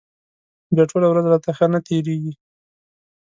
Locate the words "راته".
1.31-1.49